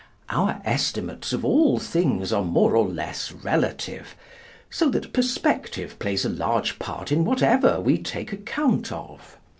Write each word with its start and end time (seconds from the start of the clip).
Our 0.31 0.59
estimates 0.65 1.31
of 1.31 1.45
all 1.45 1.77
things 1.77 2.33
are 2.33 2.43
more 2.43 2.75
or 2.75 2.87
less 2.89 3.31
relative, 3.31 4.15
so 4.71 4.89
that 4.89 5.13
perspective 5.13 5.99
plays 5.99 6.25
a 6.25 6.29
large 6.29 6.79
part 6.79 7.11
in 7.11 7.23
whatever 7.23 7.79
we 7.79 7.99
take 7.99 8.33
account 8.33 8.91
of. 8.91 9.37